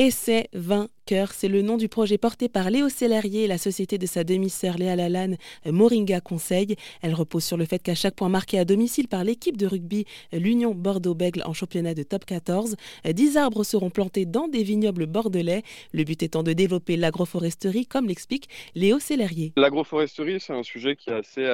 [0.00, 4.06] Essai Vainqueur, c'est le nom du projet porté par Léo Sellerier et la société de
[4.06, 6.76] sa demi-sœur Léa Lalanne, Moringa Conseil.
[7.02, 10.06] Elle repose sur le fait qu'à chaque point marqué à domicile par l'équipe de rugby
[10.32, 15.64] l'Union Bordeaux-Bègle en championnat de top 14, 10 arbres seront plantés dans des vignobles bordelais,
[15.92, 19.52] le but étant de développer l'agroforesterie comme l'explique Léo Sellerier.
[19.58, 21.44] L'agroforesterie, c'est un sujet qui est assez...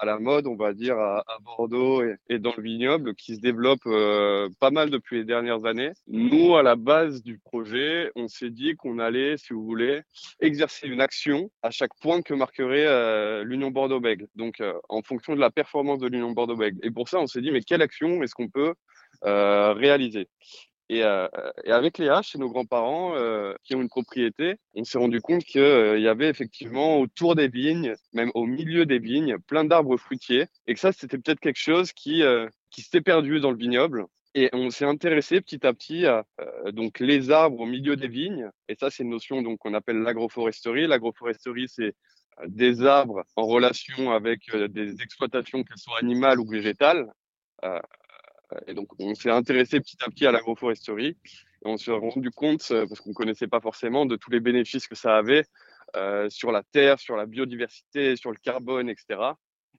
[0.00, 3.80] À la mode, on va dire, à, Bordeaux et, dans le vignoble, qui se développe
[3.86, 5.90] euh, pas mal depuis les dernières années.
[6.06, 10.02] Nous, à la base du projet, on s'est dit qu'on allait, si vous voulez,
[10.40, 15.34] exercer une action à chaque point que marquerait euh, l'Union Bordeaux-Bègles, donc euh, en fonction
[15.34, 16.78] de la performance de l'Union Bordeaux-Bègles.
[16.84, 18.74] Et pour ça, on s'est dit, mais quelle action est-ce qu'on peut
[19.22, 20.28] réaliser?
[20.88, 21.28] Et, euh,
[21.64, 25.44] et, avec Léa, chez nos grands-parents euh, qui ont une propriété, on s'est rendu compte
[25.44, 29.96] qu'il euh, y avait effectivement autour des vignes, même au milieu des vignes, plein d'arbres
[29.96, 30.46] fruitiers.
[30.66, 34.06] Et que ça, c'était peut-être quelque chose qui, euh, qui s'était perdu dans le vignoble.
[34.34, 36.24] Et on s'est intéressé petit à petit à
[36.72, 38.50] donc les arbres au milieu des vignes.
[38.68, 40.86] Et ça, c'est une notion donc qu'on appelle l'agroforesterie.
[40.86, 41.94] L'agroforesterie, c'est
[42.46, 47.10] des arbres en relation avec des exploitations, qu'elles soient animales ou végétales.
[47.64, 47.80] Euh,
[48.66, 51.16] et donc, on s'est intéressé petit à petit à l'agroforesterie.
[51.64, 54.40] Et on s'est rendu compte, euh, parce qu'on ne connaissait pas forcément, de tous les
[54.40, 55.44] bénéfices que ça avait
[55.96, 59.20] euh, sur la terre, sur la biodiversité, sur le carbone, etc.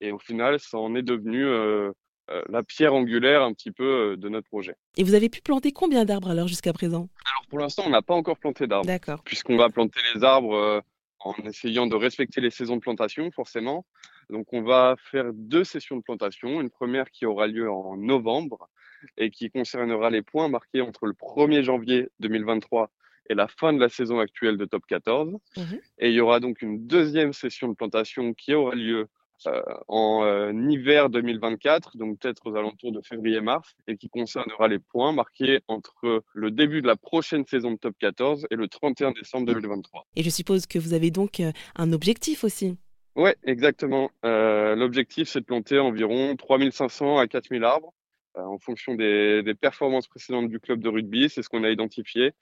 [0.00, 1.92] Et au final, ça en est devenu euh,
[2.30, 4.76] euh, la pierre angulaire un petit peu de notre projet.
[4.96, 7.08] Et vous avez pu planter combien d'arbres alors jusqu'à présent?
[7.32, 8.86] Alors pour l'instant, on n'a pas encore planté d'arbres.
[8.86, 9.22] D'accord.
[9.24, 10.82] Puisqu'on va planter les arbres
[11.20, 13.86] en essayant de respecter les saisons de plantation, forcément.
[14.30, 16.60] Donc, on va faire deux sessions de plantation.
[16.60, 18.68] Une première qui aura lieu en novembre
[19.16, 22.90] et qui concernera les points marqués entre le 1er janvier 2023
[23.30, 25.32] et la fin de la saison actuelle de Top 14.
[25.56, 25.62] Mmh
[25.98, 29.08] et il y aura donc une deuxième session de plantation qui aura lieu
[29.46, 34.78] euh, en euh, hiver 2024, donc peut-être aux alentours de février-mars, et qui concernera les
[34.78, 39.12] points marqués entre le début de la prochaine saison de Top 14 et le 31
[39.12, 40.06] décembre 2023.
[40.16, 42.76] Et je suppose que vous avez donc euh, un objectif aussi
[43.16, 44.10] Oui, exactement.
[44.22, 47.92] L'objectif, c'est de planter environ 3500 à 4000 arbres
[48.34, 51.28] en fonction des, performances précédentes du club de rugby.
[51.28, 52.32] C'est ce qu'on a identifié.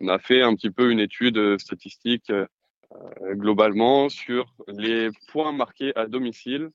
[0.00, 5.92] On a fait un petit peu une étude statistique euh, globalement sur les points marqués
[5.96, 6.70] à domicile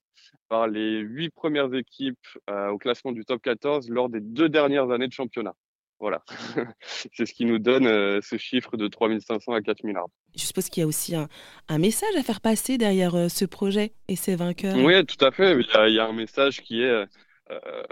[0.47, 4.91] par les huit premières équipes euh, au classement du top 14 lors des deux dernières
[4.91, 5.53] années de championnat.
[5.99, 6.23] Voilà,
[6.81, 10.13] c'est ce qui nous donne euh, ce chiffre de 3500 à 4000 arbres.
[10.35, 11.29] Je suppose qu'il y a aussi un,
[11.69, 14.75] un, message à faire passer derrière ce projet et ses vainqueurs.
[14.75, 15.57] Oui, tout à fait.
[15.57, 17.05] Il y a, il y a un message qui est
[17.51, 17.83] euh,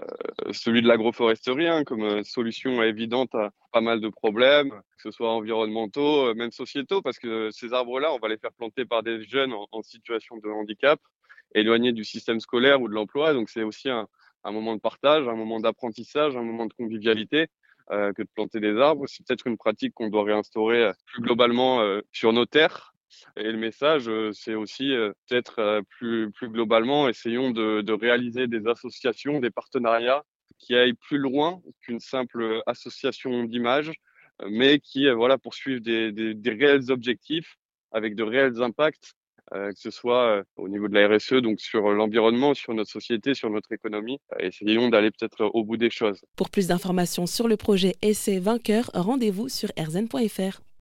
[0.52, 5.12] celui de l'agroforesterie hein, comme euh, solution évidente à pas mal de problèmes, que ce
[5.12, 9.04] soit environnementaux, euh, même sociétaux, parce que ces arbres-là, on va les faire planter par
[9.04, 11.00] des jeunes en, en situation de handicap,
[11.54, 13.34] éloignés du système scolaire ou de l'emploi.
[13.34, 14.08] Donc c'est aussi un,
[14.44, 17.48] un, moment de partage, un moment d'apprentissage, un moment de convivialité.
[17.92, 19.08] Euh, que de planter des arbres.
[19.08, 22.94] C'est peut-être une pratique qu'on doit réinstaurer plus globalement euh, sur nos terres,
[23.38, 28.68] et le message, euh, c'est aussi euh, peut-être euh, plus, globalement, essayons de, réaliser des
[28.68, 30.24] associations, des partenariats
[30.60, 33.92] qui aillent plus loin qu'une simple association d'images,
[34.50, 37.58] mais qui voilà, poursuivent des, réels objectifs
[37.92, 41.90] avec de réels impacts, euh, que ce soit au niveau de la RSE, donc sur
[41.92, 44.20] l'environnement, sur notre société, sur notre économie.
[44.40, 46.22] essayons d'aller peut-être au bout des choses.
[46.36, 50.64] Pour plus d'informations sur le projet Essai Vainqueur, rendez-vous sur rzn.fr.